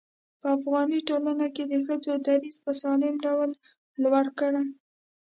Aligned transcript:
په 0.39 0.47
افغاني 0.57 0.99
ټولنه 1.09 1.47
کې 1.55 1.63
د 1.67 1.73
ښځو 1.85 2.13
دريځ 2.27 2.55
په 2.65 2.71
سالم 2.81 3.15
ډول 3.25 3.49
لوړ 4.03 4.25
کړي. 4.39 4.63